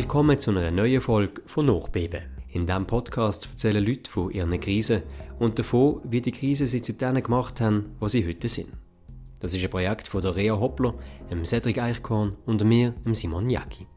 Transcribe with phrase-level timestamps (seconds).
[0.00, 2.22] Willkommen zu einer neuen Folge von Nachbeben.
[2.50, 5.02] In diesem Podcast erzählen Leute von ihren Krisen
[5.40, 8.68] und davon, wie die Krisen sie zu denen gemacht haben, was sie heute sind.
[9.40, 10.94] Das ist ein Projekt von der Rea Hoppler,
[11.32, 13.88] dem Cedric Eichkorn und mir, dem Simon Jacki.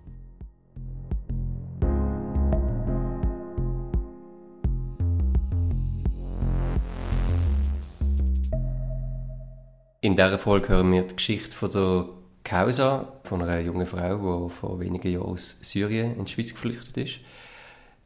[10.01, 12.09] In dieser Folge hören wir die Geschichte von der
[12.43, 16.97] Causa, von einer jungen Frau, die vor wenigen Jahren aus Syrien in die Schweiz geflüchtet
[16.97, 17.19] ist.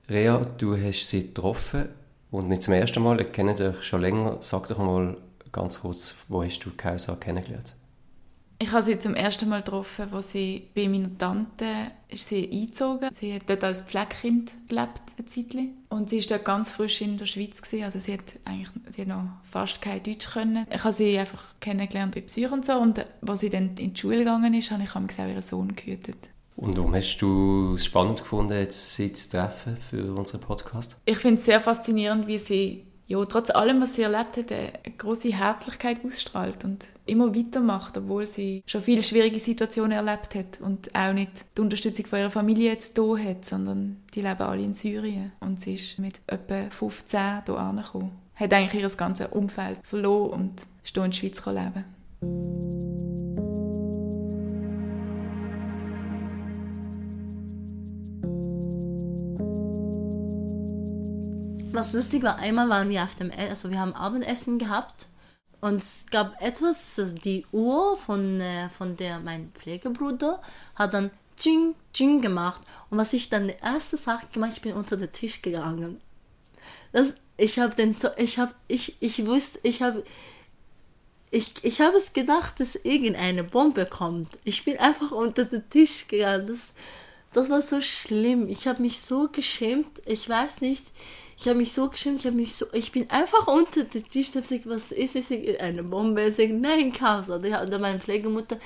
[0.07, 1.89] Rea, du hast sie getroffen
[2.29, 4.37] und nicht zum ersten Mal, ich kenne dich schon länger.
[4.41, 5.17] Sag doch mal
[5.51, 7.73] ganz kurz, wo hast du Causa kennengelernt?
[8.57, 13.09] Ich habe sie zum ersten Mal getroffen, als sie bei meiner Tante ist sie eingezogen.
[13.11, 15.55] Sie hat dort als Pflegekind gelebt, eine Zeit
[15.89, 17.61] Und sie war dort ganz frisch in der Schweiz.
[17.61, 17.83] Gewesen.
[17.83, 20.65] Also sie hat eigentlich sie hat noch fast kein Deutsch können.
[20.73, 22.73] Ich habe sie einfach kennengelernt bei Psych und so.
[22.73, 26.29] Und als sie dann in die Schule gegangen ist, habe ich auch ihren Sohn gehütet.
[26.55, 30.95] Und warum hast du es spannend gefunden, jetzt sie zu treffen für unseren Podcast?
[31.05, 34.71] Ich finde es sehr faszinierend, wie sie ja, trotz allem, was sie erlebt hat, eine
[34.97, 40.93] große Herzlichkeit ausstrahlt und immer weitermacht, obwohl sie schon viele schwierige Situationen erlebt hat und
[40.95, 44.73] auch nicht die Unterstützung von ihrer Familie jetzt hier hat, sondern die leben alle in
[44.73, 48.11] Syrien und sie ist mit etwa 15 hier angekommen.
[48.33, 51.85] Hat eigentlich ihr ganzes Umfeld verloren und ist hier in der Schweiz leben.
[61.75, 65.07] Was lustig war, einmal waren wir auf dem, e also wir haben Abendessen gehabt
[65.61, 70.41] und es gab etwas, also die Uhr von, äh, von der, mein Pflegebruder
[70.75, 74.73] hat dann Tsching, Tsching gemacht und was ich dann die erste Sache gemacht, ich bin
[74.73, 75.99] unter den Tisch gegangen.
[76.91, 80.03] Das, ich habe den so, ich habe, ich, ich wusste, ich habe,
[81.31, 84.39] ich, ich habe es gedacht, dass irgendeine Bombe kommt.
[84.45, 86.47] Ich bin einfach unter den Tisch gegangen.
[86.47, 86.73] Das,
[87.33, 88.47] das war so schlimm.
[88.47, 90.01] Ich habe mich so geschämt.
[90.05, 90.85] Ich weiß nicht.
[91.37, 94.29] Ich habe mich so geschämt, ich habe mich so, ich bin einfach unter den Tisch,
[94.29, 96.23] ich gesagt, was ist es, eine Bombe?
[96.23, 97.29] Ich sage, nein, Chaos.
[97.29, 97.43] Und
[97.81, 98.57] meine Pflegemutter,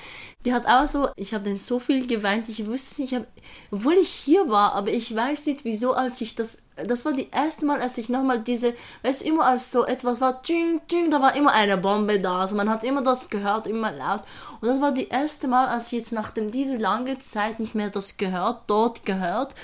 [0.44, 3.26] die hat auch so, ich habe dann so viel geweint, ich wusste nicht, ich hab,
[3.72, 7.28] obwohl ich hier war, aber ich weiß nicht, wieso, als ich das, das war die
[7.30, 11.10] erste Mal, als ich nochmal diese, weißt du, immer als so etwas war, tsching, tsching,
[11.10, 14.22] da war immer eine Bombe da, also man hat immer das gehört, immer laut.
[14.60, 17.90] Und das war die erste Mal, als ich jetzt nachdem diese lange Zeit nicht mehr
[17.90, 19.56] das gehört, dort gehört.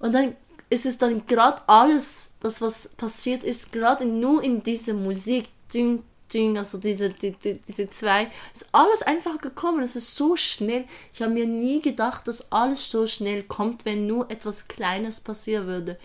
[0.00, 0.34] Und dann
[0.74, 6.02] ist es dann gerade alles, das was passiert ist, gerade nur in dieser Musik, ding,
[6.32, 9.82] ding, also diese, die, die, diese zwei, ist alles einfach gekommen.
[9.82, 10.84] Es ist so schnell.
[11.12, 15.66] Ich habe mir nie gedacht, dass alles so schnell kommt, wenn nur etwas Kleines passieren
[15.66, 15.98] würde.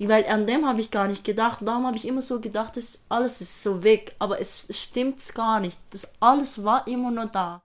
[0.00, 1.60] Weil an dem habe ich gar nicht gedacht.
[1.62, 4.14] Darum habe ich immer so gedacht, dass alles ist so weg.
[4.18, 5.78] Aber es, es stimmt gar nicht.
[5.90, 7.60] Das alles war immer nur da.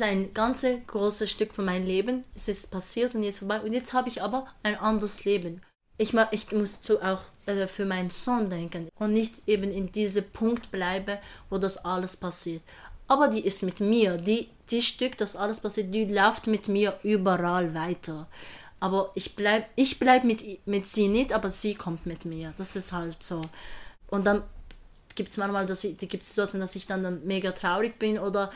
[0.00, 2.24] Ist ein ganz großes Stück von meinem Leben.
[2.34, 3.60] Es ist passiert und jetzt vorbei.
[3.60, 5.60] Und jetzt habe ich aber ein anderes Leben.
[5.98, 10.70] Ich, ich muss auch äh, für meinen Sohn denken und nicht eben in diesem Punkt
[10.70, 11.18] bleiben,
[11.50, 12.62] wo das alles passiert.
[13.08, 14.16] Aber die ist mit mir.
[14.16, 18.26] Die, die Stück, das alles passiert, die läuft mit mir überall weiter.
[18.78, 22.54] Aber ich bleibe ich bleib mit, mit sie nicht, aber sie kommt mit mir.
[22.56, 23.42] Das ist halt so.
[24.08, 24.44] Und dann
[25.14, 28.18] gibt es manchmal, dass ich, die gibt Situationen, dass ich dann, dann mega traurig bin
[28.18, 28.50] oder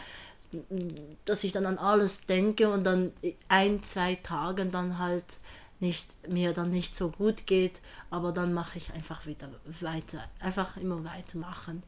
[1.24, 3.12] dass ich dann an alles denke und dann
[3.48, 5.24] ein, zwei Tagen dann halt
[5.80, 9.48] nicht, mir dann nicht so gut geht, aber dann mache ich einfach wieder
[9.80, 10.24] weiter.
[10.40, 11.82] Einfach immer weitermachen.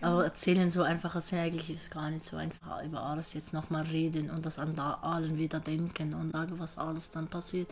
[0.00, 3.52] Aber erzählen so einfach als eigentlich ist es gar nicht so einfach über alles jetzt
[3.52, 7.70] nochmal reden und das an da allen wieder denken und sagen, was alles dann passiert.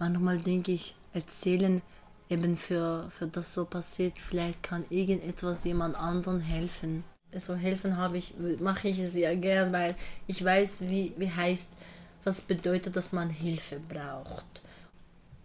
[0.00, 1.80] Manchmal denke ich, erzählen
[2.28, 7.04] eben für, für das so passiert, vielleicht kann irgendetwas jemand anderen helfen
[7.36, 9.94] so helfen habe ich, mache ich ja gern, weil
[10.26, 11.76] ich weiß, wie, wie heißt,
[12.24, 14.46] was bedeutet, dass man Hilfe braucht.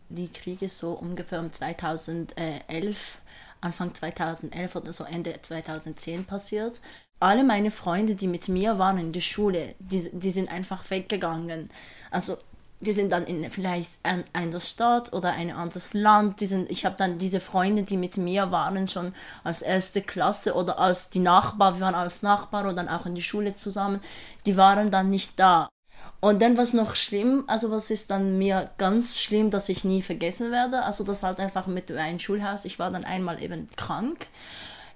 [0.10, 3.18] Die Kriege so ungefähr um 2011,
[3.62, 6.82] Anfang 2011 oder so Ende 2010 passiert.
[7.20, 11.70] Alle meine Freunde, die mit mir waren in der Schule, die, die sind einfach weggegangen.
[12.12, 12.38] Also
[12.84, 16.40] die sind dann in vielleicht ein, eine Stadt oder ein anderes Land.
[16.42, 19.14] Die sind, ich habe dann diese Freunde, die mit mir waren, schon
[19.44, 23.16] als erste Klasse oder als die Nachbar, wir waren als Nachbar oder dann auch in
[23.16, 24.00] die Schule zusammen,
[24.46, 25.70] die waren dann nicht da.
[26.20, 30.02] Und dann was noch schlimm, also was ist dann mir ganz schlimm, dass ich nie
[30.02, 34.28] vergessen werde, also das halt einfach mit einem Schulhaus, ich war dann einmal eben krank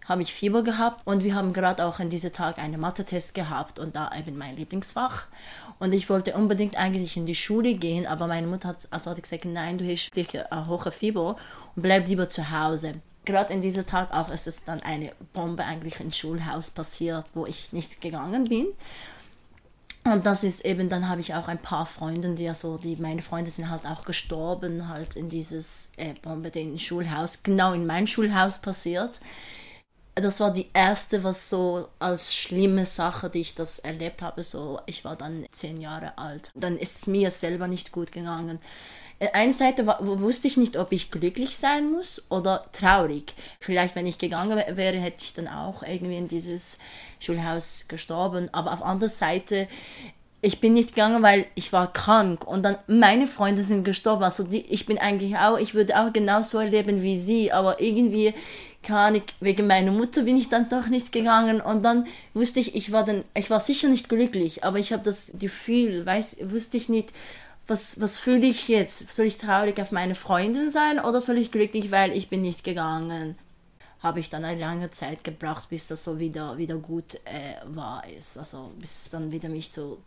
[0.08, 3.78] habe ich Fieber gehabt und wir haben gerade auch an diesem Tag einen Mathe-Test gehabt
[3.78, 5.26] und da eben mein Lieblingsfach.
[5.80, 9.22] Und ich wollte unbedingt eigentlich in die Schule gehen, aber meine Mutter hat, also hat
[9.22, 11.36] gesagt, nein, du hast wirklich ein hohes Fieber
[11.76, 12.96] und bleib lieber zu Hause.
[13.26, 17.46] gerade in diesem Tag auch ist es dann eine Bombe eigentlich im Schulhaus passiert, wo
[17.46, 18.68] ich nicht gegangen bin.
[20.06, 22.96] Und das ist eben, dann habe ich auch ein paar Freunde, die ja so, die,
[22.96, 27.74] meine Freunde sind halt auch gestorben, halt in dieses äh, Bombe, den im Schulhaus, genau
[27.74, 29.20] in mein Schulhaus passiert.
[30.22, 34.44] Das war die erste, was so als schlimme Sache, die ich das erlebt habe.
[34.44, 36.52] So, ich war dann zehn Jahre alt.
[36.56, 38.60] Dann ist es mir selber nicht gut gegangen.
[39.20, 43.34] Äh, eine Seite war, wusste ich nicht, ob ich glücklich sein muss oder traurig.
[43.60, 46.80] Vielleicht, wenn ich gegangen wäre, hätte ich dann auch irgendwie in dieses
[47.20, 48.50] Schulhaus gestorben.
[48.52, 49.68] Aber auf der anderen Seite,
[50.42, 54.24] ich bin nicht gegangen, weil ich war krank und dann meine Freunde sind gestorben.
[54.24, 58.34] Also die, ich bin eigentlich auch, ich würde auch genauso erleben wie sie, aber irgendwie
[59.16, 62.92] ich, wegen meiner Mutter bin ich dann doch nicht gegangen und dann wusste ich, ich
[62.92, 66.90] war dann, ich war sicher nicht glücklich, aber ich habe das Gefühl, weiß, wusste ich
[66.90, 67.12] nicht,
[67.68, 69.14] was, was fühle ich jetzt?
[69.14, 72.64] Soll ich traurig auf meine Freundin sein oder soll ich glücklich, weil ich bin nicht
[72.64, 73.38] gegangen?
[74.00, 78.08] Habe ich dann eine lange Zeit gebraucht, bis das so wieder, wieder gut äh, war
[78.08, 78.38] ist.
[78.38, 80.02] Also bis dann wieder mich so,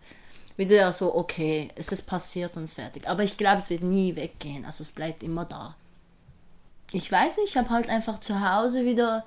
[0.57, 3.07] wieder so, okay, es ist passiert und fertig.
[3.09, 4.65] Aber ich glaube, es wird nie weggehen.
[4.65, 5.75] Also es bleibt immer da.
[6.93, 9.25] Ich weiß nicht, ich habe halt einfach zu Hause wieder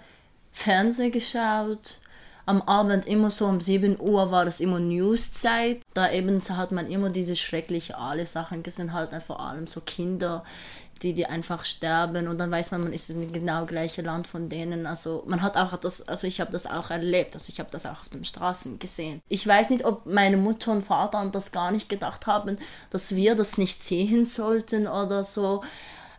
[0.51, 1.97] Fernsehen geschaut,
[2.45, 5.81] am Abend immer so um 7 Uhr war das immer Newszeit.
[5.93, 10.43] Da eben hat man immer diese schreckliche alle Sachen gesehen, halt vor allem so Kinder,
[11.01, 14.49] die, die einfach sterben und dann weiß man, man ist in genau gleiche Land von
[14.49, 14.85] denen.
[14.85, 17.85] Also man hat auch das, also ich habe das auch erlebt, also ich habe das
[17.85, 19.21] auch auf den Straßen gesehen.
[19.29, 22.57] Ich weiß nicht, ob meine Mutter und Vater an das gar nicht gedacht haben,
[22.89, 25.63] dass wir das nicht sehen sollten oder so.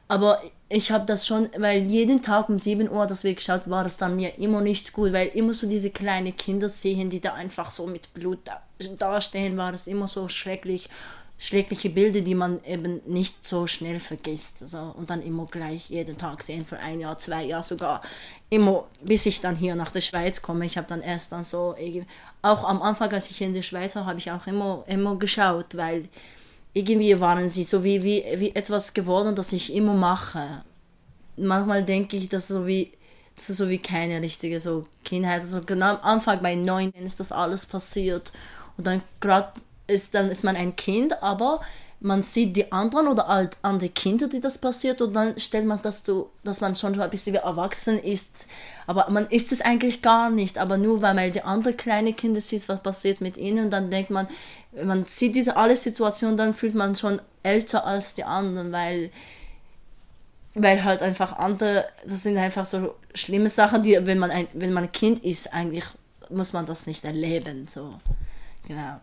[0.08, 3.84] Aber ich habe das schon, weil jeden Tag um 7 Uhr das wir geschaut, war
[3.84, 7.34] das dann mir immer nicht gut, weil immer so diese kleinen Kinder sehen, die da
[7.34, 8.62] einfach so mit Blut da,
[8.98, 10.88] dastehen, war das immer so schrecklich,
[11.38, 14.62] schreckliche Bilder, die man eben nicht so schnell vergisst.
[14.62, 18.00] Also, und dann immer gleich jeden Tag sehen, für ein Jahr, zwei Jahre sogar.
[18.48, 20.64] Immer, bis ich dann hier nach der Schweiz komme.
[20.64, 21.76] Ich habe dann erst dann so,
[22.40, 25.76] auch am Anfang, als ich in der Schweiz war, habe ich auch immer, immer geschaut,
[25.76, 26.08] weil
[26.74, 30.62] irgendwie waren sie so wie, wie, wie etwas geworden, das ich immer mache.
[31.36, 32.92] Manchmal denke ich, dass so wie
[33.36, 35.40] das ist so wie keine richtige so Kindheit.
[35.40, 38.32] Also genau am Anfang bei neun ist das alles passiert
[38.76, 39.52] und dann gerade
[39.86, 41.60] ist dann ist man ein Kind, aber
[42.00, 45.80] man sieht die anderen oder halt andere Kinder, die das passiert und dann stellt man,
[45.80, 48.46] dass du, dass man schon ein bisschen wie erwachsen ist,
[48.86, 52.42] aber man ist es eigentlich gar nicht, aber nur weil man die anderen kleine Kinder
[52.42, 54.28] sieht, was passiert mit ihnen, dann denkt man,
[54.74, 59.10] wenn man sieht diese alle Situationen, dann fühlt man schon älter als die anderen, weil
[60.56, 64.72] weil halt einfach andere, das sind einfach so schlimme Sachen, die, wenn man ein, wenn
[64.72, 65.84] man ein Kind ist, eigentlich
[66.30, 67.94] muss man das nicht erleben, so,
[68.66, 69.00] genau.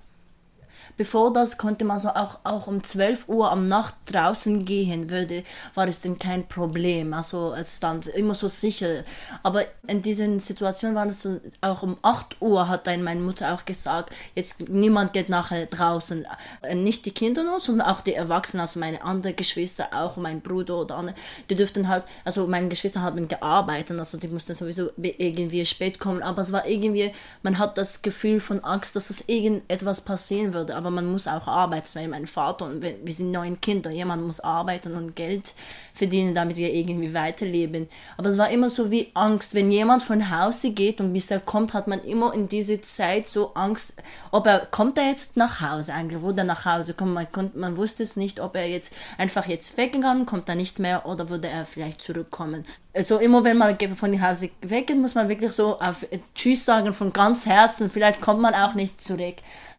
[0.98, 5.44] Bevor das konnte man so auch, auch um 12 Uhr am Nacht draußen gehen würde,
[5.74, 7.14] war es dann kein Problem.
[7.14, 9.04] Also es stand immer so sicher.
[9.44, 13.54] Aber in diesen Situationen war es so, auch um 8 Uhr hat dann meine Mutter
[13.54, 16.26] auch gesagt, jetzt niemand geht nachher draußen.
[16.62, 20.42] Äh, nicht die Kinder nur, sondern auch die Erwachsenen, also meine anderen Geschwister auch, mein
[20.42, 21.16] Bruder oder andere,
[21.50, 26.22] die dürften halt, also meine Geschwister haben gearbeitet, also die mussten sowieso irgendwie spät kommen,
[26.22, 27.12] aber es war irgendwie,
[27.44, 31.48] man hat das Gefühl von Angst, dass es irgendetwas passieren würde aber man muss auch
[31.48, 31.88] arbeiten.
[31.96, 33.92] weil mein Vater und wir sind neun Kinder.
[33.92, 35.54] Jemand muss arbeiten und Geld
[35.94, 37.90] verdienen, damit wir irgendwie weiterleben.
[38.18, 39.54] Aber es war immer so wie Angst.
[39.54, 43.28] Wenn jemand von Hause geht und bis er kommt, hat man immer in dieser Zeit
[43.28, 43.96] so Angst,
[44.32, 47.14] ob er, kommt er jetzt nach Hause eigentlich, wo er nach Hause kommt.
[47.14, 50.80] Man, konnte, man wusste es nicht, ob er jetzt einfach jetzt weggegangen, kommt er nicht
[50.80, 52.66] mehr oder würde er vielleicht zurückkommen.
[52.94, 57.14] Also immer wenn man von Hause weggeht, muss man wirklich so auf Tschüss sagen von
[57.14, 57.90] ganz Herzen.
[57.90, 59.36] Vielleicht kommt man auch nicht zurück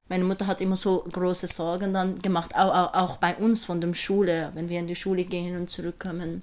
[0.08, 3.80] meine Mutter hat immer so große Sorgen dann gemacht, auch, auch, auch bei uns von
[3.80, 6.42] der Schule, wenn wir in die Schule gehen und zurückkommen.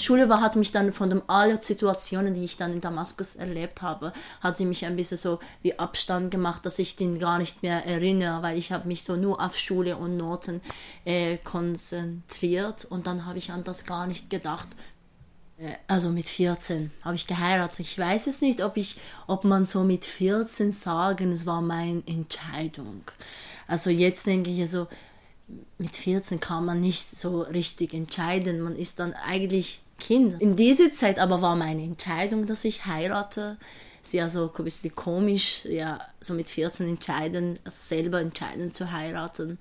[0.00, 3.82] Schule war, hat mich dann von den allen Situationen, die ich dann in Damaskus erlebt
[3.82, 7.62] habe, hat sie mich ein bisschen so wie Abstand gemacht, dass ich den gar nicht
[7.62, 10.60] mehr erinnere, weil ich habe mich so nur auf Schule und Noten
[11.04, 14.68] äh, konzentriert und dann habe ich an das gar nicht gedacht.
[15.58, 17.80] Äh, also mit 14 habe ich geheiratet.
[17.80, 22.02] Ich weiß es nicht, ob ich, ob man so mit 14 sagen, es war meine
[22.06, 23.02] Entscheidung.
[23.66, 24.88] Also jetzt denke ich so,
[25.78, 28.60] mit 14 kann man nicht so richtig entscheiden.
[28.60, 30.42] Man ist dann eigentlich Kind.
[30.42, 33.56] In dieser Zeit aber war meine Entscheidung, dass ich heirate.
[34.02, 39.58] Sie also ein bisschen komisch, ja, so mit 14 entscheiden, also selber entscheiden zu heiraten.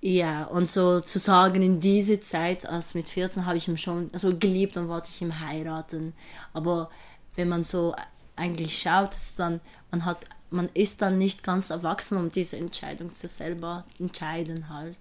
[0.00, 4.10] Ja, und so zu sagen, in dieser Zeit, als mit 14 habe ich ihn schon
[4.12, 6.14] also geliebt und wollte ich ihn heiraten.
[6.52, 6.90] Aber
[7.36, 7.94] wenn man so
[8.36, 9.60] eigentlich schaut, ist dann,
[9.90, 14.96] man hat man ist dann nicht ganz erwachsen, um diese Entscheidung zu selber entscheiden halt.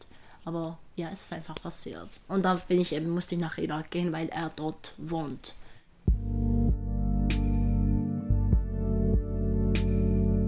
[0.45, 2.19] Aber ja, es ist einfach passiert.
[2.27, 5.55] Und dann bin ich eben, musste ich nach Irak gehen, weil er dort wohnt.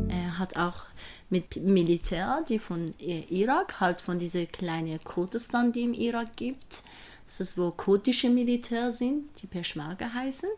[0.09, 0.83] Er hat auch
[1.29, 6.83] mit Militär, die von Irak, halt von dieser kleinen Kurdistan, die im Irak gibt.
[7.25, 10.49] Das ist, wo kurdische Militär sind, die Peschmerga heißen.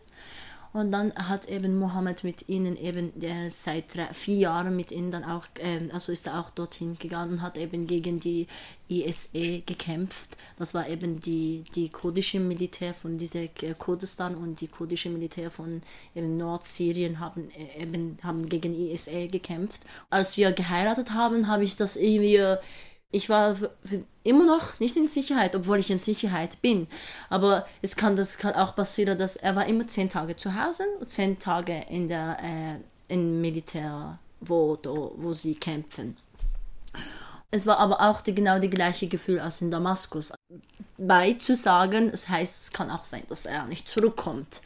[0.73, 5.11] Und dann hat eben Mohammed mit ihnen eben äh, seit drei, vier Jahren mit ihnen
[5.11, 8.47] dann auch, äh, also ist er auch dorthin gegangen und hat eben gegen die
[8.89, 10.37] ISE gekämpft.
[10.57, 15.51] Das war eben die, die kurdische Militär von dieser äh, Kurdistan und die kurdische Militär
[15.51, 15.81] von
[16.15, 19.81] eben Nordsyrien haben äh, eben haben gegen ISE gekämpft.
[20.09, 22.57] Als wir geheiratet haben, habe ich das irgendwie
[23.11, 23.55] ich war
[24.23, 26.87] immer noch nicht in Sicherheit, obwohl ich in Sicherheit bin.
[27.29, 30.83] Aber es kann, das kann auch passieren, dass er war immer zehn Tage zu Hause
[30.99, 34.77] und zehn Tage in der äh, im Militär, wo,
[35.15, 36.17] wo sie kämpfen.
[37.49, 40.33] Es war aber auch die, genau die gleiche Gefühl als in Damaskus.
[40.97, 44.61] Bei zu sagen, es heißt, es kann auch sein, dass er nicht zurückkommt.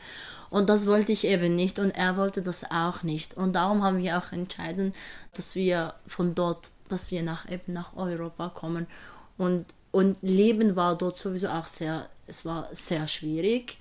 [0.49, 3.35] Und das wollte ich eben nicht und er wollte das auch nicht.
[3.35, 4.93] Und darum haben wir auch entschieden,
[5.33, 8.87] dass wir von dort dass wir nach, eben nach Europa kommen.
[9.37, 13.77] Und, und Leben war dort sowieso auch sehr, es war sehr schwierig.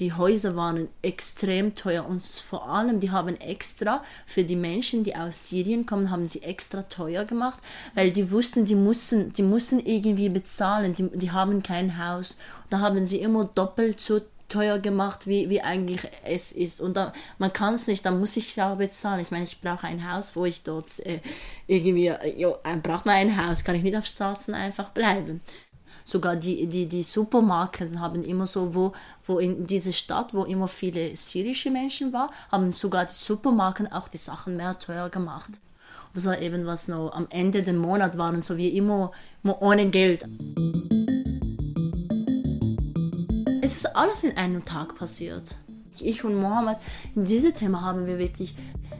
[0.00, 5.14] Die Häuser waren extrem teuer und vor allem, die haben extra für die Menschen, die
[5.14, 7.60] aus Syrien kommen, haben sie extra teuer gemacht,
[7.94, 12.34] weil die wussten, die mussten, die mussten irgendwie bezahlen, die, die haben kein Haus.
[12.70, 16.80] Da haben sie immer doppelt so teuer gemacht, wie, wie eigentlich es ist.
[16.80, 19.20] Und da, man kann es nicht, dann muss ich ja bezahlen.
[19.20, 21.20] Ich meine, ich brauche ein Haus, wo ich dort äh,
[21.66, 25.40] irgendwie, äh, jo, braucht man ein Haus, kann ich nicht auf Straßen einfach bleiben.
[26.04, 28.92] Sogar die, die, die Supermärkte haben immer so, wo,
[29.26, 34.08] wo in dieser Stadt, wo immer viele syrische Menschen waren, haben sogar die Supermärkte auch
[34.08, 35.52] die Sachen mehr teuer gemacht.
[36.12, 39.88] Das war eben was noch am Ende des Monats waren, so wie immer, immer ohne
[39.90, 40.24] Geld
[43.64, 45.56] es ist alles in einem Tag passiert.
[45.98, 46.76] Ich und Mohammed,
[47.14, 48.54] in diesem Thema haben wir wirklich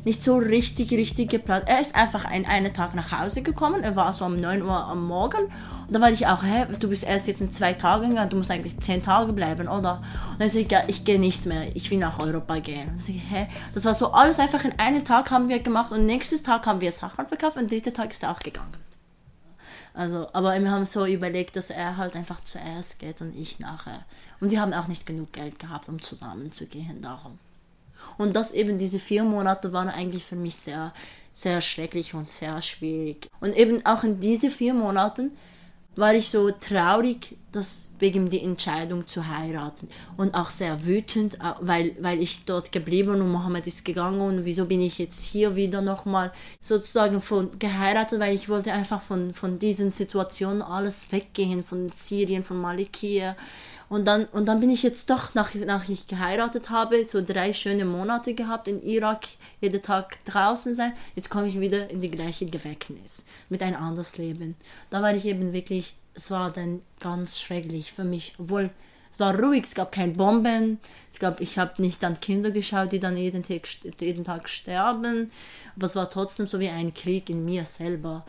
[0.04, 1.64] nicht so richtig, richtig geplant.
[1.66, 3.82] Er ist einfach ein, einen Tag nach Hause gekommen.
[3.82, 5.44] Er war so um 9 Uhr am Morgen.
[5.86, 8.36] Und da war ich auch, hä, du bist erst jetzt in zwei Tagen gegangen, du
[8.38, 10.00] musst eigentlich zehn Tage bleiben, oder?
[10.32, 12.90] Und dann sage ich, ja, ich gehe nicht mehr, ich will nach Europa gehen.
[12.90, 13.48] Und ich, hä?
[13.74, 16.80] Das war so alles einfach in einem Tag haben wir gemacht und nächstes Tag haben
[16.80, 18.83] wir Sachen verkauft und dritter Tag ist er auch gegangen.
[19.94, 24.04] Also, aber wir haben so überlegt, dass er halt einfach zuerst geht und ich nachher.
[24.40, 27.38] Und wir haben auch nicht genug Geld gehabt, um zusammen zu gehen, darum.
[28.18, 30.92] Und das eben, diese vier Monate waren eigentlich für mich sehr,
[31.32, 33.28] sehr schrecklich und sehr schwierig.
[33.40, 35.30] Und eben auch in diese vier Monaten
[35.96, 39.88] war ich so traurig, dass wegen die Entscheidung zu heiraten.
[40.16, 44.44] Und auch sehr wütend, äh, weil, weil ich dort geblieben und Mohammed ist gegangen und
[44.44, 49.34] wieso bin ich jetzt hier wieder nochmal sozusagen von geheiratet, weil ich wollte einfach von,
[49.34, 53.36] von diesen Situationen alles weggehen, von Syrien, von Malikia
[53.88, 57.52] und dann, und dann bin ich jetzt doch, nach, nach ich geheiratet habe, so drei
[57.52, 59.24] schöne Monate gehabt in Irak,
[59.60, 60.94] jeden Tag draußen sein.
[61.14, 64.56] Jetzt komme ich wieder in die gleiche Gefängnis mit ein anderes Leben.
[64.90, 68.70] Da war ich eben wirklich, es war dann ganz schrecklich für mich, obwohl
[69.10, 70.80] es war ruhig, es gab keine Bomben,
[71.12, 73.68] es gab, ich habe nicht an Kinder geschaut, die dann jeden Tag,
[74.00, 75.30] jeden Tag sterben,
[75.76, 78.24] aber es war trotzdem so wie ein Krieg in mir selber.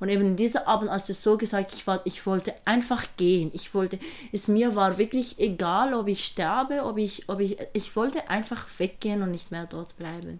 [0.00, 3.50] Und eben dieser Abend, als es so gesagt, ich war, ich wollte einfach gehen.
[3.52, 3.98] Ich wollte,
[4.32, 8.66] es mir war wirklich egal, ob ich sterbe, ob ich, ob ich, ich wollte einfach
[8.78, 10.38] weggehen und nicht mehr dort bleiben.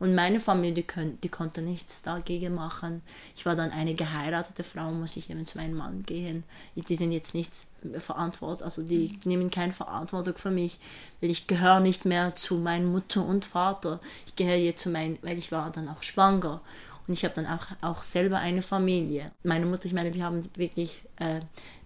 [0.00, 3.02] Und meine Familie, die, können, die konnte nichts dagegen machen.
[3.36, 6.44] Ich war dann eine geheiratete Frau, muss ich eben zu meinem Mann gehen.
[6.74, 7.52] Die sind jetzt nicht
[7.98, 10.78] verantwortlich, also die nehmen keine Verantwortung für mich,
[11.20, 14.00] weil ich gehöre nicht mehr zu meiner Mutter und Vater.
[14.26, 16.62] Ich gehöre jetzt zu meinem, weil ich war dann auch schwanger.
[17.10, 19.32] Und ich habe dann auch, auch selber eine Familie.
[19.42, 21.40] Meine Mutter, ich meine, wir haben wirklich äh,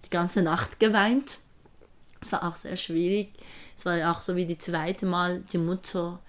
[0.05, 1.39] die ganze Nacht geweint.
[2.21, 3.33] Es war auch sehr schwierig.
[3.75, 6.19] Es war auch so wie die zweite Mal die Mutter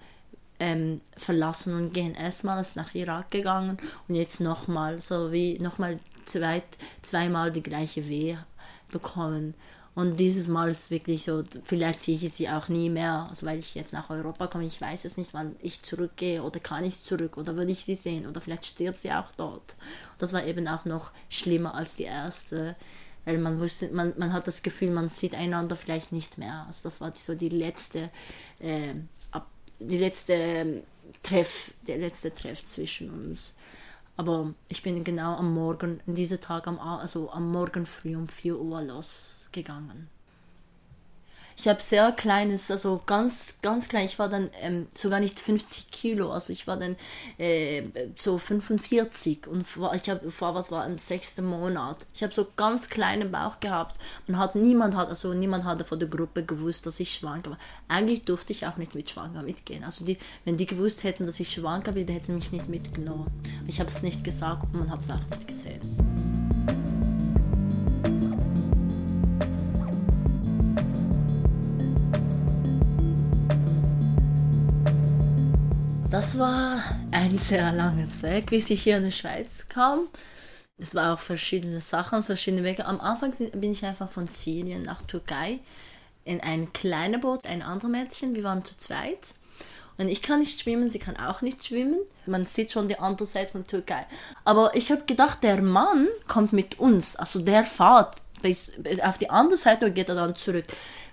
[0.59, 2.15] ähm, verlassen und gehen.
[2.15, 3.77] Erstmal ist nach Irak gegangen
[4.07, 6.63] und jetzt nochmal, so wie nochmal zwei,
[7.03, 8.43] zweimal die gleiche Wehe
[8.89, 9.53] bekommen.
[9.97, 13.47] Und dieses Mal ist es wirklich so, vielleicht sehe ich sie auch nie mehr, also
[13.47, 16.85] weil ich jetzt nach Europa komme, ich weiß es nicht, wann ich zurückgehe oder kann
[16.85, 19.75] ich zurück oder würde ich sie sehen oder vielleicht stirbt sie auch dort.
[20.19, 22.75] Das war eben auch noch schlimmer als die erste,
[23.25, 26.65] weil man wusste, man, man hat das Gefühl, man sieht einander vielleicht nicht mehr.
[26.67, 28.11] Also das war so die letzte,
[28.59, 28.93] äh,
[29.79, 30.83] die letzte ähm,
[31.23, 33.55] Treff, der letzte Treff zwischen uns.
[34.17, 38.27] Aber ich bin genau am Morgen, in diesem Tag, am, also am Morgen früh um
[38.27, 40.09] 4 Uhr losgegangen.
[41.59, 44.05] Ich habe sehr kleines, also ganz, ganz klein.
[44.05, 46.95] Ich war dann ähm, sogar nicht 50 Kilo, also ich war dann
[47.39, 47.81] äh,
[48.15, 52.05] so 45 und ich habe vor was war im sechsten Monat.
[52.13, 53.95] Ich habe so ganz kleinen Bauch gehabt.
[54.27, 57.57] Man hat niemand hat, also niemand hatte von der Gruppe gewusst, dass ich schwanger war.
[57.87, 59.83] Eigentlich durfte ich auch nicht mit schwanger mitgehen.
[59.83, 63.31] Also die, wenn die gewusst hätten, dass ich schwanger bin, hätten mich nicht mitgenommen.
[63.65, 66.86] Ich habe es nicht gesagt und man hat es auch nicht gesehen.
[76.09, 80.07] Das war ein sehr langer Weg, bis ich hier in die Schweiz kam.
[80.77, 82.85] Es war auch verschiedene Sachen, verschiedene Wege.
[82.85, 85.59] Am Anfang bin ich einfach von Syrien nach Türkei
[86.23, 88.35] in ein kleines Boot, ein anderes Mädchen.
[88.35, 89.35] Wir waren zu zweit.
[89.97, 91.97] Und ich kann nicht schwimmen, sie kann auch nicht schwimmen.
[92.25, 94.05] Man sieht schon die andere Seite von Türkei.
[94.45, 97.17] Aber ich habe gedacht, der Mann kommt mit uns.
[97.17, 98.15] Also der fährt
[99.03, 100.65] auf die andere Seite geht er dann zurück.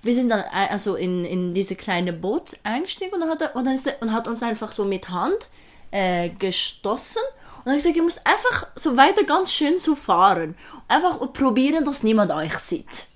[0.02, 3.56] Wir sind dann äh, also in, in diese kleine Boot eingestiegen und dann hat, er,
[3.56, 5.48] und dann ist er, und hat uns einfach so mit Hand
[5.90, 7.22] äh, gestoßen.
[7.58, 10.54] Und habe ich gesagt, ihr müsst einfach so weiter ganz schön so fahren.
[10.86, 13.06] Einfach probieren, dass niemand euch sieht.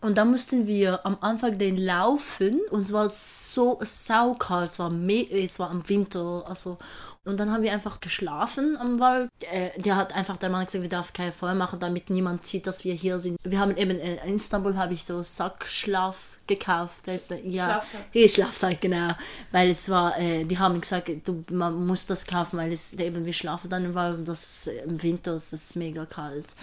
[0.00, 4.92] Und dann mussten wir am Anfang den laufen und es war so saukalt, es war,
[4.92, 6.78] es war im Winter, also
[7.26, 9.30] und dann haben wir einfach geschlafen am Wald.
[9.50, 12.66] Äh, der hat einfach der Mann gesagt, wir dürfen kein Feuer machen, damit niemand sieht,
[12.66, 13.36] dass wir hier sind.
[13.42, 16.16] Wir haben eben in Istanbul habe ich so Sackschlaf
[16.46, 17.06] gekauft.
[17.06, 18.00] Das, ja, Schlafsack.
[18.12, 19.12] Ja, Schlafsack, genau.
[19.52, 23.24] Weil es war, äh, die haben gesagt, du, man muss das kaufen, weil es eben
[23.24, 26.54] wir schlafen dann im Wald und das im Winter ist es mega kalt.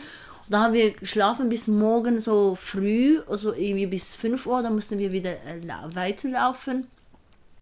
[0.49, 4.99] Da haben wir geschlafen bis morgen so früh, also irgendwie bis 5 Uhr, dann mussten
[4.99, 6.87] wir wieder äh, weiterlaufen.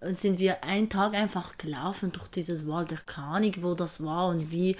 [0.01, 3.05] Sind wir einen Tag einfach gelaufen durch dieses Wald.
[3.05, 4.75] Kann nicht, wo das war und wie.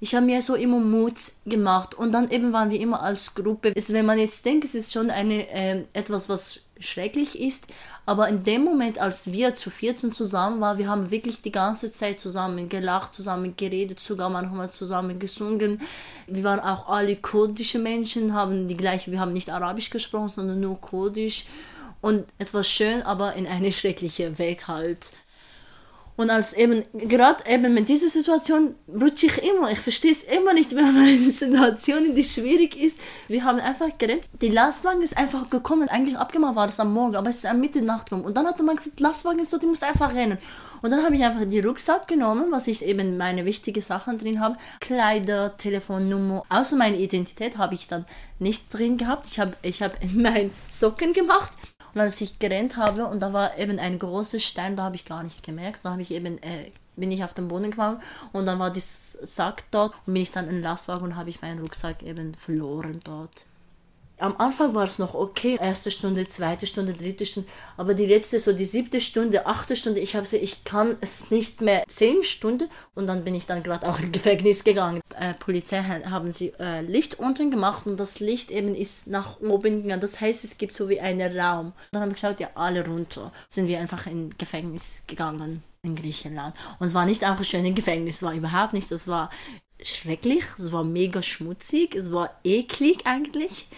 [0.00, 3.72] Ich habe mir so immer Mut gemacht und dann eben waren wir immer als Gruppe.
[3.74, 7.66] Also wenn man jetzt denkt, es ist schon eine, äh, etwas, was schrecklich ist,
[8.06, 11.90] aber in dem Moment, als wir zu 14 zusammen waren, wir haben wirklich die ganze
[11.90, 15.80] Zeit zusammen gelacht, zusammen geredet, sogar manchmal zusammen gesungen.
[16.28, 20.60] Wir waren auch alle kurdische Menschen, haben die gleiche, wir haben nicht Arabisch gesprochen, sondern
[20.60, 21.44] nur Kurdisch.
[22.00, 25.12] Und es war schön, aber in eine schreckliche Weg halt.
[26.18, 29.70] Und als eben, gerade eben mit dieser Situation rutsche ich immer.
[29.70, 32.98] Ich verstehe es immer nicht, wenn man in einer Situation, die schwierig ist.
[33.28, 34.28] Wir haben einfach gerennt.
[34.42, 35.88] Die Lastwagen ist einfach gekommen.
[35.88, 38.24] Eigentlich abgemacht war das am Morgen, aber es ist am Mitternacht gekommen.
[38.24, 40.38] Und dann hat man gesagt, Lastwagen ist dort, die muss einfach rennen.
[40.82, 44.40] Und dann habe ich einfach die Rucksack genommen, was ich eben meine wichtigen Sachen drin
[44.40, 44.56] habe.
[44.80, 48.06] Kleider, Telefonnummer, außer meine Identität habe ich dann
[48.40, 49.28] nicht drin gehabt.
[49.30, 51.52] Ich habe ich hab in Socken gemacht
[51.94, 55.04] und als ich gerannt habe und da war eben ein großer Stein, da habe ich
[55.04, 55.80] gar nicht gemerkt.
[55.84, 58.00] Da habe ich eben, äh, bin ich auf den Boden gefallen
[58.32, 61.30] und dann war dieser Sack dort und bin ich dann in den Lastwagen und habe
[61.30, 63.46] ich meinen Rucksack eben verloren dort.
[64.18, 68.40] Am Anfang war es noch okay, erste Stunde, zweite Stunde, dritte Stunde, aber die letzte,
[68.40, 72.24] so die siebte Stunde, achte Stunde, ich habe sie, ich kann es nicht mehr, zehn
[72.24, 75.00] Stunden und dann bin ich dann gerade auch ins Gefängnis gegangen.
[75.18, 79.82] Äh, Polizei haben sie äh, Licht unten gemacht und das Licht eben ist nach oben
[79.82, 81.72] gegangen, das heißt, es gibt so wie einen Raum.
[81.92, 86.56] Dann habe ich geschaut, ja, alle runter, sind wir einfach ins Gefängnis gegangen in Griechenland.
[86.80, 89.30] Und es war nicht auch ein schönes Gefängnis, es war überhaupt nicht, es war
[89.82, 93.68] schrecklich, es war mega schmutzig, es war eklig eigentlich.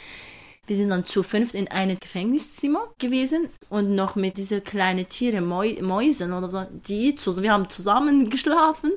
[0.70, 5.40] Wir sind dann zu fünft in einem Gefängniszimmer gewesen und noch mit diesen kleinen Tiere,
[5.40, 8.92] Mäu Mäusen oder so, die, wir haben zusammen geschlafen.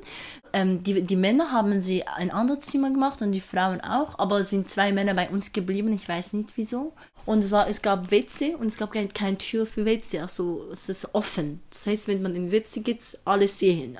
[0.53, 4.41] Ähm, die, die Männer haben sie ein anderes Zimmer gemacht und die Frauen auch, aber
[4.41, 6.93] es sind zwei Männer bei uns geblieben, ich weiß nicht wieso.
[7.25, 10.67] Und es, war, es gab WC und es gab keine kein Tür für WC, also
[10.71, 11.59] es ist offen.
[11.71, 13.97] Das heißt, wenn man in WC geht, alles sehen.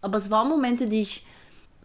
[0.00, 1.24] Aber es waren Momente, die ich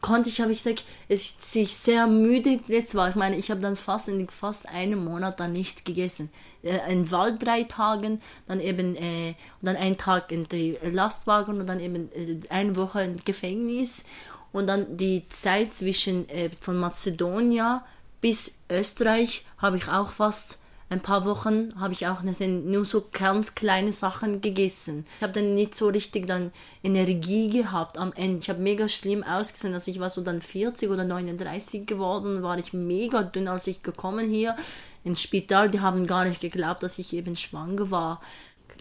[0.02, 3.10] konnte ich, habe ich gesagt, es sich sehr müde jetzt war.
[3.10, 6.30] Ich meine, ich habe dann fast in fast einem Monat dann nicht gegessen.
[6.64, 11.68] Äh, in Wald drei Tagen, dann eben äh, dann einen Tag in die Lastwagen und
[11.68, 14.04] dann eben äh, eine Woche im Gefängnis
[14.52, 17.82] und dann die Zeit zwischen äh, von Mazedonien
[18.22, 20.58] bis Österreich habe ich auch fast
[20.92, 25.06] ein paar Wochen habe ich auch nur so ganz kleine Sachen gegessen.
[25.18, 26.52] Ich habe dann nicht so richtig dann
[26.84, 28.40] Energie gehabt am Ende.
[28.40, 32.58] Ich habe mega schlimm ausgesehen, als ich war so dann 40 oder 39 geworden, war
[32.58, 34.56] ich mega dünn, als ich gekommen hier
[35.04, 35.70] ins Spital.
[35.70, 38.20] Die haben gar nicht geglaubt, dass ich eben schwanger war.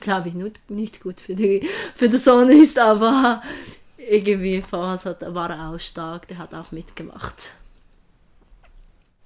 [0.01, 3.42] Glaube ich nicht, nicht gut für die, für die Sonne ist, aber
[3.99, 7.53] irgendwie war er auch stark, der hat auch mitgemacht.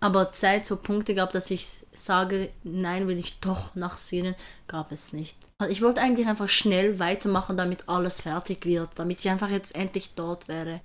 [0.02, 4.34] Aber Zeit, so Punkte gab, dass ich sage, nein, will ich doch nach Syrien,
[4.66, 5.38] gab es nicht.
[5.68, 10.14] Ich wollte eigentlich einfach schnell weitermachen, damit alles fertig wird, damit ich einfach jetzt endlich
[10.16, 10.80] dort wäre.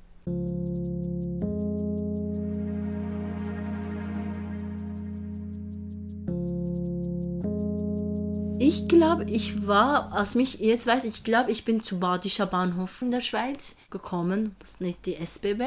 [8.60, 13.02] Ich glaube, ich war, als mich jetzt weiß, ich glaube, ich bin zu Badischer Bahnhof
[13.02, 14.56] in der Schweiz gekommen.
[14.60, 15.64] Das ist nicht die SBB.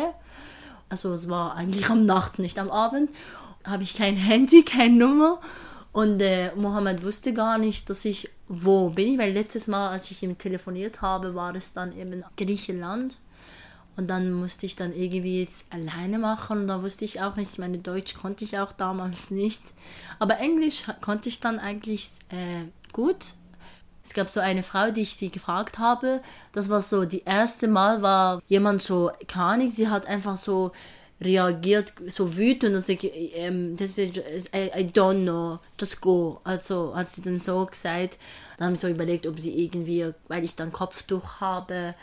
[0.90, 3.10] Also es war eigentlich am Nacht, nicht am Abend.
[3.64, 5.40] Habe ich kein Handy, keine Nummer.
[5.92, 10.24] Und äh, Mohammed wusste gar nicht, dass ich wo bin weil letztes Mal, als ich
[10.24, 13.18] ihm telefoniert habe, war es dann eben Griechenland.
[13.96, 17.52] Und dann musste ich dann irgendwie jetzt alleine machen und da wusste ich auch nicht,
[17.52, 19.62] ich meine, Deutsch konnte ich auch damals nicht.
[20.18, 23.34] Aber Englisch konnte ich dann eigentlich äh, gut.
[24.10, 26.20] Es gab so eine Frau, die ich sie gefragt habe.
[26.52, 30.72] Das war so, die erste Mal war jemand so, keine sie hat einfach so
[31.20, 34.16] reagiert, so wütend, dass ich, ähm, das ist,
[34.52, 36.40] I, I don't know, just go.
[36.42, 38.18] Also hat sie dann so gesagt.
[38.58, 41.94] Dann habe ich so überlegt, ob sie irgendwie, weil ich dann Kopftuch habe,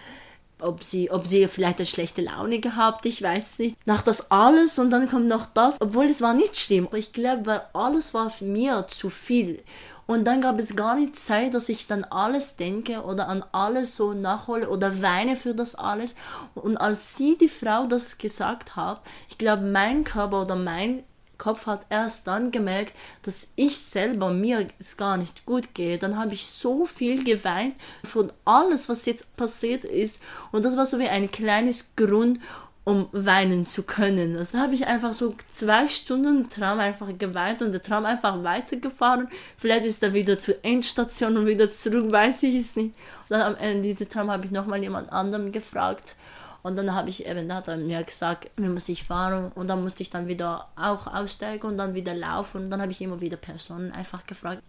[0.62, 3.76] ob sie, ob sie vielleicht eine schlechte Laune gehabt, ich weiß es nicht.
[3.86, 6.88] Nach das alles und dann kommt noch das, obwohl es war nicht schlimm.
[6.88, 9.62] Aber ich glaube, weil alles war für mir zu viel.
[10.08, 13.96] Und dann gab es gar nicht Zeit, dass ich dann alles denke oder an alles
[13.96, 16.16] so nachhole oder weine für das alles.
[16.56, 21.04] Und als sie, die Frau, das gesagt hat, ich glaube, mein Körper oder mein
[21.38, 26.04] Kopf hat erst dann gemerkt, dass ich selber mir es gar nicht gut geht.
[26.04, 30.22] Dann habe ich so viel geweint von alles, was jetzt passiert ist.
[30.52, 32.40] Und das war so wie ein kleines Grund,
[32.88, 34.38] um weinen zu können.
[34.38, 39.28] Also habe ich einfach so zwei Stunden Traum einfach geweint und der Traum einfach weitergefahren.
[39.58, 42.96] Vielleicht ist er wieder zur Endstation und wieder zurück, weiß ich es nicht.
[42.96, 46.16] Und dann am Ende dieser Traum habe ich nochmal jemand anderem gefragt.
[46.64, 49.52] Und dann habe ich eben, da hat er mir gesagt, wie muss ich fahren.
[49.54, 52.64] Und dann musste ich dann wieder auch aussteigen und dann wieder laufen.
[52.64, 54.64] Und dann habe ich immer wieder Personen einfach gefragt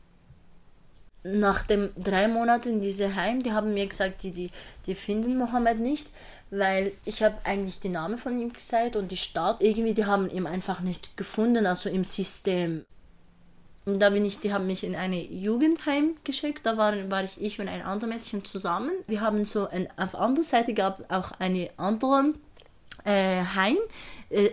[1.25, 4.51] nach dem drei Monaten in diese Heim, die haben mir gesagt, die, die,
[4.87, 6.11] die finden Mohammed nicht,
[6.51, 9.63] weil ich habe eigentlich die Namen von ihm gesagt und die Stadt.
[9.63, 12.85] Irgendwie, die haben ihn einfach nicht gefunden, also im System.
[13.85, 17.41] Und da bin ich, die haben mich in eine Jugendheim geschickt, da waren, war ich,
[17.41, 18.93] ich und ein anderes Mädchen zusammen.
[19.07, 22.35] Wir haben so, ein, auf der anderen Seite gab auch eine andere
[23.05, 23.79] äh, Heim,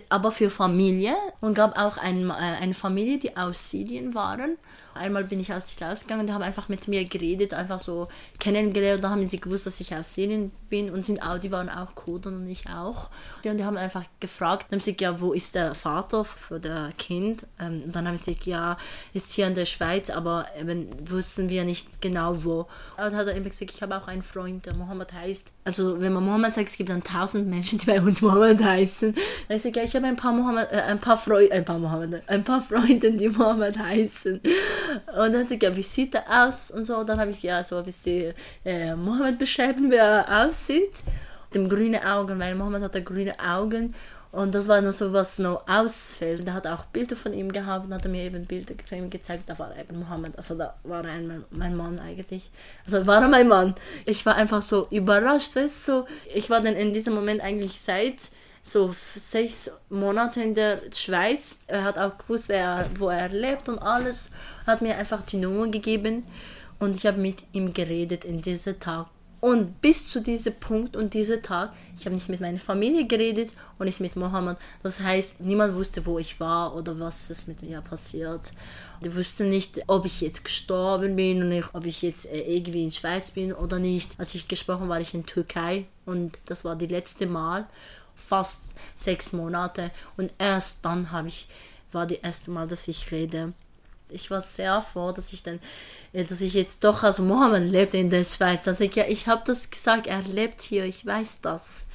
[0.09, 4.57] aber für Familie und gab auch ein, äh, eine Familie, die aus Syrien waren
[4.95, 8.07] Einmal bin ich aus sich rausgegangen, die haben einfach mit mir geredet, einfach so
[8.39, 9.03] kennengelernt.
[9.03, 11.95] Da haben sie gewusst, dass ich aus Syrien bin und sind auch, die waren auch
[11.95, 13.09] Kurden und ich auch.
[13.43, 17.45] Und die haben einfach gefragt, haben sie ja, wo ist der Vater für das Kind?
[17.59, 18.77] Ähm, und dann haben sie gesagt, ja,
[19.13, 22.59] ist hier in der Schweiz, aber eben wussten wir nicht genau wo.
[22.61, 25.51] Und dann hat er immer gesagt, ich habe auch einen Freund, der Mohammed heißt.
[25.65, 29.13] Also wenn man Mohammed sagt, es gibt dann tausend Menschen, die bei uns Mohammed heißen.
[29.49, 32.23] Dann ich ja, ich habe ein paar Mohammed, äh, ein paar Freunde, ein paar Mohammed,
[32.28, 34.39] ein paar Freunde, die Mohammed heißen.
[34.39, 36.71] Und dann hat er wie sieht er aus?
[36.71, 41.04] Und so, dann habe ich ja so ein bisschen äh, Mohammed beschrieben, wie er aussieht.
[41.45, 43.93] Mit dem grünen Augen, weil Mohammed hat grüne Augen.
[44.36, 46.45] Und das war nur so, was noch ausfällt.
[46.45, 49.43] Er hat auch Bilder von ihm gehabt und hat mir eben Bilder von ihm gezeigt.
[49.47, 52.51] Da war eben Mohammed, also da war er mein, mein Mann eigentlich.
[52.86, 53.75] Also war er mein Mann.
[54.06, 56.06] Ich war einfach so überrascht, weißt du.
[56.34, 58.30] Ich war dann in diesem Moment eigentlich seit
[58.65, 61.60] so sechs Monate in der Schweiz.
[61.67, 64.32] Er hat auch gewusst, wer, wo er lebt und alles.
[64.65, 66.25] Hat mir einfach die Nummer gegeben
[66.80, 69.08] und ich habe mit ihm geredet in diesem Tag.
[69.39, 73.51] Und bis zu diesem Punkt und diesem Tag, ich habe nicht mit meiner Familie geredet
[73.78, 74.58] und nicht mit Mohammed.
[74.82, 78.54] Das heißt, niemand wusste, wo ich war oder was ist mit mir passiert.
[79.04, 82.86] Die wussten nicht, ob ich jetzt gestorben bin und nicht, ob ich jetzt äh, irgendwie
[82.86, 84.19] in Schweiz bin oder nicht.
[84.19, 87.67] Als ich gesprochen war, ich in Türkei und das war die letzte Mal
[88.15, 91.47] fast sechs Monate und erst dann habe ich
[91.95, 93.54] war die erste Mal, dass ich rede.
[94.10, 95.60] Ich war sehr froh, dass ich dann,
[96.13, 98.63] äh, dass ich jetzt doch, also Mohammed lebt in der Schweiz.
[98.63, 101.88] Dass ich ja, ich habe das gesagt, er lebt hier, ich weiß das.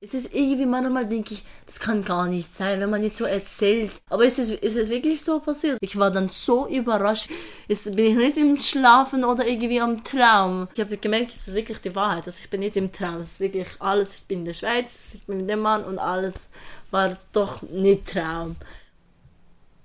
[0.00, 3.24] Es ist irgendwie manchmal denke ich, das kann gar nicht sein, wenn man jetzt so
[3.24, 3.90] erzählt.
[4.08, 5.78] Aber es ist, es ist wirklich so passiert.
[5.80, 7.28] Ich war dann so überrascht.
[7.66, 10.68] Jetzt bin ich nicht im Schlafen oder irgendwie am Traum.
[10.72, 12.26] Ich habe gemerkt, es ist wirklich die Wahrheit.
[12.26, 13.16] Also ich bin nicht im Traum.
[13.16, 14.14] Es ist wirklich alles.
[14.14, 16.50] Ich bin in der Schweiz, ich bin mit dem Mann und alles
[16.92, 18.54] war doch nicht Traum.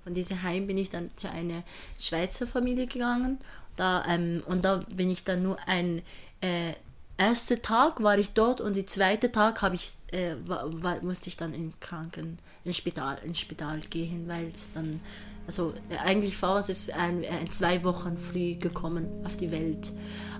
[0.04, 1.64] Von diesem Heim bin ich dann zu einer
[1.98, 3.38] Schweizer Familie gegangen.
[3.74, 6.02] Da, ähm, und da bin ich dann nur ein
[6.40, 6.74] äh,
[7.16, 11.28] erste Tag war ich dort und die zweite Tag habe ich äh, war, war, musste
[11.28, 15.00] ich dann in Kranken ins Spital ins Spital gehen weil es dann
[15.46, 19.92] also äh, eigentlich war es ein, ein, zwei Wochen früh gekommen auf die Welt.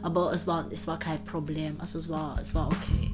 [0.02, 1.76] Aber es war es war kein Problem.
[1.78, 3.12] Also es war es war okay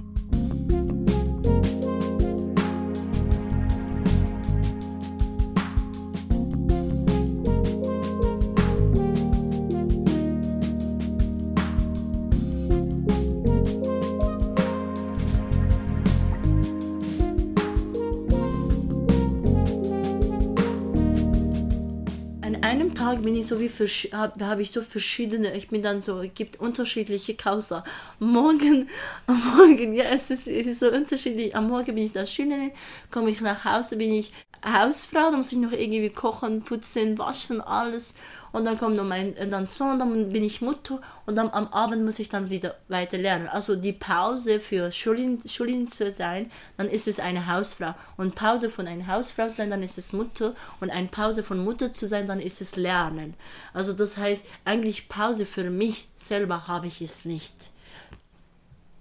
[23.50, 23.68] so wie
[24.12, 27.82] habe hab ich so verschiedene, ich bin dann so, es gibt unterschiedliche Causa.
[28.20, 28.88] Morgen,
[29.26, 31.54] Morgen, ja, es ist, es ist so unterschiedlich.
[31.56, 32.70] Am Morgen bin ich da Schülerin,
[33.10, 34.30] komme ich nach Hause, bin ich
[34.64, 38.14] Hausfrau, da muss ich noch irgendwie kochen, putzen, waschen, alles.
[38.52, 42.04] Und dann kommt noch mein dann Sohn, dann bin ich Mutter und dann am Abend
[42.04, 43.48] muss ich dann wieder weiter lernen.
[43.48, 47.94] Also die Pause für Schulin, Schulin zu sein, dann ist es eine Hausfrau.
[48.16, 50.54] Und Pause von einer Hausfrau zu sein, dann ist es Mutter.
[50.80, 53.34] Und eine Pause von Mutter zu sein, dann ist es Lernen.
[53.72, 57.70] Also das heißt, eigentlich Pause für mich selber habe ich es nicht.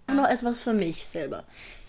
[0.08, 1.44] Nur etwas für mich selber.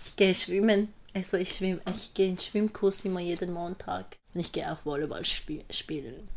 [0.06, 4.52] Ich gehe schwimmen, also ich schwimme, ich gehe in Schwimmkurs immer jeden Montag und ich
[4.52, 6.28] gehe auch Volleyball spiel spielen.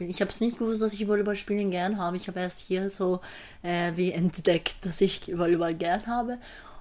[0.00, 2.16] Ich habe es nicht gewusst, dass ich Volleyball spielen gern habe.
[2.16, 3.20] Ich habe erst hier so
[3.62, 6.38] äh, wie entdeckt, dass ich Volleyball gern habe.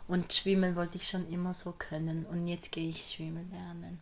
[0.08, 2.26] Und schwimmen wollte ich schon immer so können.
[2.26, 4.02] Und jetzt gehe ich schwimmen lernen.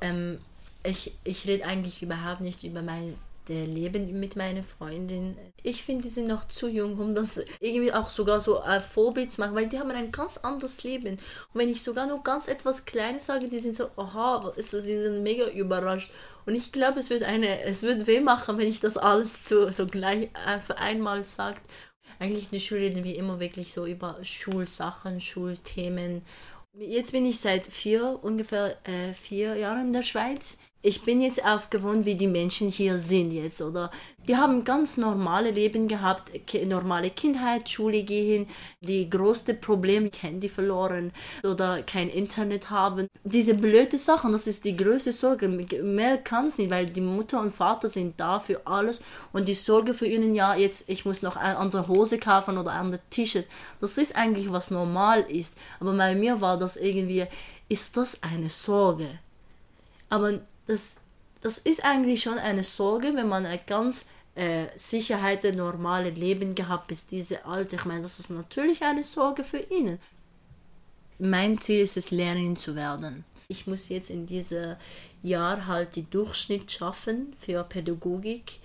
[0.00, 0.38] Ähm,
[0.84, 3.16] ich ich rede eigentlich überhaupt nicht über mein
[3.48, 5.36] Leben mit meiner Freundin.
[5.62, 9.32] Ich finde, die sind noch zu jung, um das irgendwie auch sogar so ein Vorbild
[9.32, 11.14] zu machen, weil die haben ein ganz anderes Leben.
[11.14, 11.20] Und
[11.54, 15.22] wenn ich sogar nur ganz etwas Kleines sage, die sind so, aha, also sie sind
[15.22, 16.10] mega überrascht.
[16.46, 19.68] Und ich glaube, es wird eine, es wird weh machen, wenn ich das alles so,
[19.68, 20.30] so gleich
[20.64, 21.62] für einmal sagt.
[22.18, 26.22] Eigentlich in der Schule reden wir immer wirklich so über Schulsachen, Schulthemen.
[26.76, 31.42] Jetzt bin ich seit vier, ungefähr äh, vier Jahren in der Schweiz ich bin jetzt
[31.42, 33.90] aufgewohnt, wie die Menschen hier sind jetzt, oder?
[34.28, 36.30] Die haben ganz normale Leben gehabt,
[36.66, 38.46] normale Kindheit, Schule gehen,
[38.82, 41.10] die größte Probleme, Handy verloren
[41.42, 43.08] oder kein Internet haben.
[43.24, 45.48] Diese blöde Sachen, das ist die größte Sorge.
[45.48, 49.00] Mehr kann es nicht, weil die Mutter und Vater sind da für alles
[49.32, 52.72] und die Sorge für ihnen, ja, jetzt, ich muss noch eine andere Hose kaufen oder
[52.72, 53.46] eine andere T-Shirt.
[53.80, 55.56] Das ist eigentlich, was normal ist.
[55.80, 57.24] Aber bei mir war das irgendwie,
[57.70, 59.08] ist das eine Sorge?
[60.10, 61.00] Aber das,
[61.40, 66.54] das ist eigentlich schon eine Sorge, wenn man eine ganz äh, Sicherheit, ein normales Leben
[66.54, 67.76] gehabt bis diese Alter.
[67.76, 69.98] Ich meine, das ist natürlich eine Sorge für ihn.
[71.18, 73.24] Mein Ziel ist es, Lehrerin zu werden.
[73.48, 74.76] Ich muss jetzt in diesem
[75.22, 78.58] Jahr halt die Durchschnitt schaffen für Pädagogik,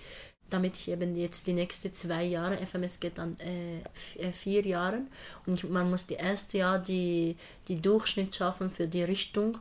[0.50, 3.80] damit ich eben jetzt die nächsten zwei Jahre, FMS geht dann äh,
[4.18, 5.02] äh, vier Jahre
[5.46, 7.36] und man muss die erste Jahr die,
[7.68, 9.60] die Durchschnitt schaffen für die Richtung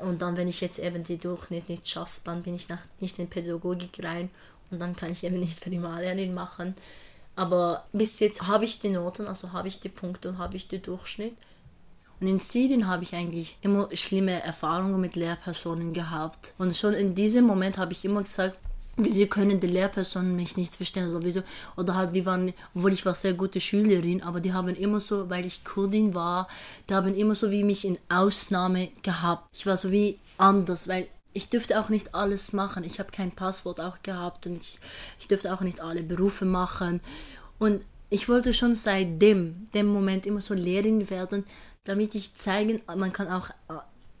[0.00, 3.18] und dann, wenn ich jetzt eben die Durchschnitt nicht schaffe, dann bin ich nach, nicht
[3.18, 4.30] in Pädagogik rein
[4.70, 6.74] und dann kann ich eben nicht Primarlehrerin machen.
[7.36, 10.68] Aber bis jetzt habe ich die Noten, also habe ich die Punkte und habe ich
[10.68, 11.34] den Durchschnitt.
[12.20, 16.54] Und in Syrien habe ich eigentlich immer schlimme Erfahrungen mit Lehrpersonen gehabt.
[16.58, 18.56] Und schon in diesem Moment habe ich immer gesagt,
[19.04, 21.10] wieso können die Lehrpersonen mich nicht verstehen?
[21.10, 21.42] Oder wieso?
[21.76, 25.30] Oder halt die waren obwohl ich war sehr gute Schülerin aber die haben immer so
[25.30, 26.48] weil ich Kurdin war
[26.88, 29.48] die haben immer so wie mich in Ausnahme gehabt.
[29.52, 32.84] Ich war so wie anders weil ich dürfte auch nicht alles machen.
[32.84, 34.78] Ich habe kein Passwort auch gehabt und ich,
[35.18, 37.00] ich dürfte auch nicht alle Berufe machen.
[37.58, 41.44] Und ich wollte schon seit dem dem Moment immer so Lehrerin werden
[41.84, 43.50] damit ich zeigen man kann auch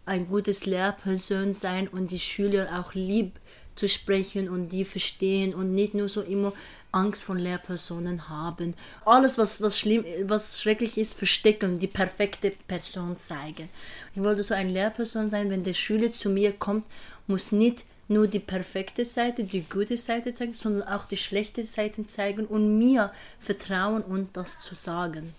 [0.04, 3.38] ein gutes Lehrperson sein und die Schüler auch lieb
[3.74, 6.52] zu sprechen und die verstehen und nicht nur so immer
[6.92, 8.74] Angst von Lehrpersonen haben.
[9.04, 13.68] Alles, was, was schlimm, was schrecklich ist, verstecken, die perfekte Person zeigen.
[14.14, 16.86] Ich wollte so eine Lehrperson sein, wenn der Schüler zu mir kommt,
[17.26, 22.04] muss nicht nur die perfekte Seite, die gute Seite zeigen, sondern auch die schlechte Seite
[22.04, 25.32] zeigen und mir vertrauen und das zu sagen.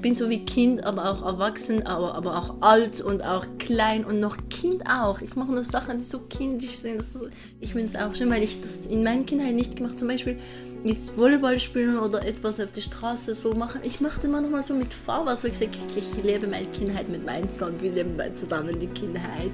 [0.00, 4.20] Bin so wie Kind, aber auch erwachsen, aber, aber auch alt und auch klein und
[4.20, 5.20] noch Kind auch.
[5.20, 7.02] Ich mache nur Sachen, die so kindisch sind.
[7.60, 10.38] ich finde es auch schön, weil ich das in meiner Kindheit nicht gemacht Zum Beispiel
[10.84, 13.80] jetzt Volleyball spielen oder etwas auf der Straße so machen.
[13.84, 15.48] Ich mache das manchmal so mit Fahrwasser.
[15.48, 17.80] Ich sage, ich lebe meine Kindheit mit meinem Sohn.
[17.80, 19.52] Wir leben zusammen die Kindheit.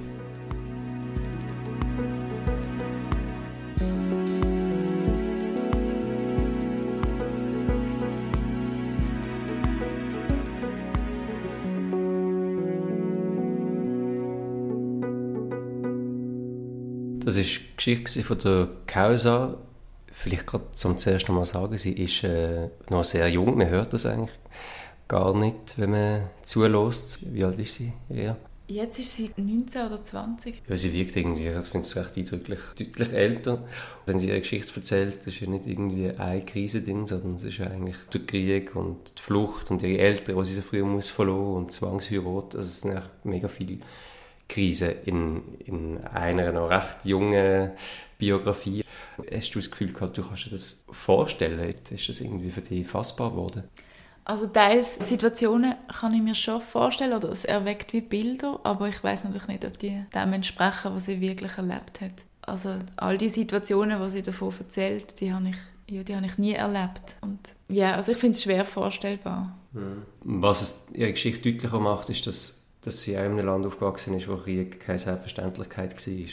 [17.27, 19.57] Das war die Geschichte von der Causa.
[20.09, 24.05] Vielleicht gerade zum zuerst mal sagen, sie ist äh, noch sehr jung, man hört das
[24.05, 24.31] eigentlich
[25.09, 27.19] gar nicht, wenn man zulässt.
[27.21, 27.91] Wie alt ist sie?
[28.07, 28.37] Ja.
[28.67, 30.63] Jetzt ist sie 19 oder 20.
[30.69, 33.67] Ja, sie wirkt irgendwie, ich finde es recht eindrücklich, deutlich älter.
[34.05, 37.57] Wenn sie ihre Geschichte erzählt, ist ja nicht irgendwie eine Krise drin, sondern es ist
[37.57, 41.09] ja eigentlich der Krieg und die Flucht und ihre Eltern, die sie so früh muss
[41.09, 42.55] verloren und Zwangsheirat.
[42.55, 43.79] Also es sind mega viele
[44.47, 47.71] Krise in, in einer noch recht jungen
[48.17, 48.83] Biografie.
[49.31, 51.75] Hast du das Gefühl gehabt, du kannst dir das vorstellen?
[51.89, 53.63] Ist das irgendwie für dich fassbar geworden?
[54.25, 59.01] Also teils Situationen kann ich mir schon vorstellen oder es erweckt wie Bilder, aber ich
[59.01, 62.25] weiß natürlich nicht, ob die dem entsprechen, was sie wirklich erlebt hat.
[62.41, 65.57] Also all die Situationen, die sie davon erzählt, die habe ich,
[65.89, 67.15] ja, die habe ich nie erlebt.
[67.21, 69.55] Und ja, also ich finde es schwer vorstellbar.
[69.71, 70.03] Mhm.
[70.19, 74.15] Was es ihre Geschichte deutlicher macht, ist, dass, dass sie auch in einem Land aufgewachsen
[74.15, 76.27] ist, wo Krieg keine Selbstverständlichkeit war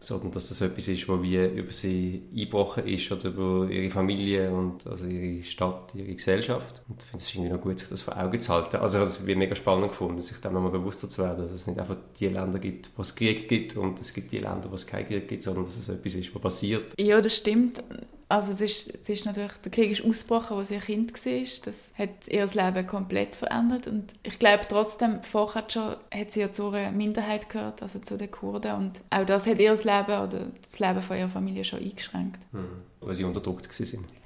[0.00, 4.50] sondern dass das etwas ist, was wie über sie eingebrochen ist oder über ihre Familie
[4.50, 6.82] und also ihre Stadt, ihre Gesellschaft.
[6.88, 8.76] Und ich finde es irgendwie noch gut, sich das vor Augen zu halten.
[8.76, 11.80] Also es wird mega spannend gefunden, sich dem nochmal bewusster zu werden, dass es nicht
[11.80, 14.86] einfach die Länder gibt, wo es Krieg gibt und es gibt die Länder, wo es
[14.86, 16.94] keinen Krieg gibt, sondern dass es etwas ist, was passiert.
[16.98, 17.82] Ja, das stimmt.
[18.30, 21.42] Also es ist, es ist natürlich, der Krieg ist ausgebrochen, als sie ein Kind war.
[21.64, 23.86] Das hat ihr Leben komplett verändert.
[23.86, 28.18] Und ich glaube trotzdem, vorher schon hat sie ja zu einer Minderheit gehört, also zu
[28.18, 28.72] den Kurden.
[28.72, 32.40] Und auch das hat ihr Leben oder das Leben von ihrer Familie schon eingeschränkt.
[32.52, 32.82] Hm.
[33.00, 33.66] Weil sie unterdrückt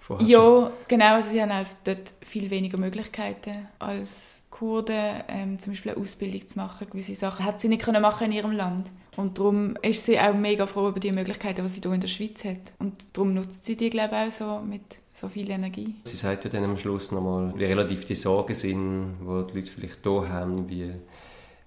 [0.08, 0.26] waren.
[0.26, 0.70] Ja, schon.
[0.88, 1.14] genau.
[1.14, 6.48] Also sie haben halt dort viel weniger Möglichkeiten als Kurden, ähm, zum Beispiel eine Ausbildung
[6.48, 6.88] zu machen.
[6.90, 8.90] Gewisse Sachen hat sie nicht können machen in ihrem Land.
[9.16, 12.08] Und darum ist sie auch mega froh über die Möglichkeiten, die sie hier in der
[12.08, 12.72] Schweiz hat.
[12.78, 15.94] Und darum nutzt sie die, glaube ich, auch so mit so viel Energie.
[16.04, 19.70] Sie sagt ja dann am Schluss nochmal, wie relativ die Sorgen sind, die die Leute
[19.70, 20.92] vielleicht hier haben, wie,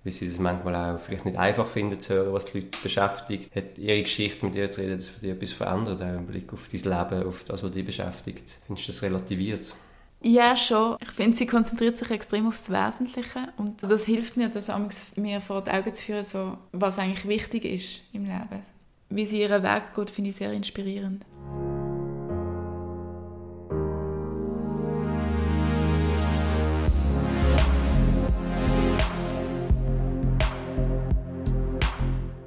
[0.04, 3.56] wie sie das manchmal auch vielleicht nicht einfach finden zu hören, was die Leute beschäftigt.
[3.56, 6.52] Hat ihre Geschichte mit ihr zu reden, das für dich etwas verändert, auch im Blick
[6.52, 8.58] auf dein Leben, auf das, was dich beschäftigt?
[8.66, 9.76] Findest du das relativiert?
[10.22, 10.98] Ja, schon.
[11.02, 14.72] Ich finde, sie konzentriert sich extrem aufs Wesentliche und das hilft mir, das
[15.16, 18.64] mir vor die Augen zu führen, so, was eigentlich wichtig ist im Leben.
[19.10, 21.26] Wie sie ihren Weg geht, finde ich sehr inspirierend.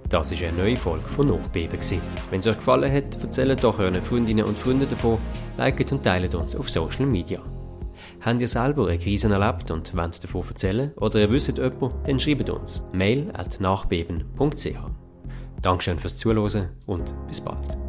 [0.08, 1.78] Das ist eine neue Folge von Nachbeben.
[2.30, 5.18] Wenn es euch gefallen hat, erzählt doch euren Freundinnen und Freunden davon,
[5.58, 7.40] liket und teilt uns auf Social Media.
[8.20, 12.20] Habt ihr selber eine Krise erlebt und wollt davon erzählen oder ihr wisst jemanden, dann
[12.20, 14.78] schreibt uns mail at nachbeben.ch.
[15.62, 17.87] Dankeschön fürs Zuhören und bis bald.